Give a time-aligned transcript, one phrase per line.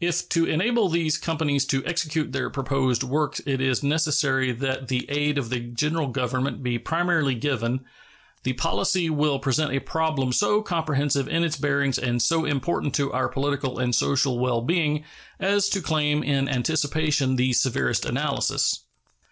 [0.00, 5.06] If to enable these companies to execute their proposed works it is necessary that the
[5.10, 7.84] aid of the General Government be primarily given,
[8.44, 13.12] the policy will present a problem so comprehensive in its bearings and so important to
[13.12, 15.02] our political and social well being
[15.40, 18.84] as to claim in anticipation the severest analysis.